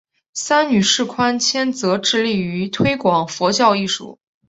[0.33, 4.17] 三女释宽谦则致力于推广佛教艺术。